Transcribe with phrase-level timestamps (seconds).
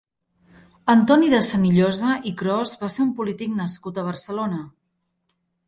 [0.93, 4.67] Antoni de Senillosa i Cros va ser un polític nascut a Barcelona.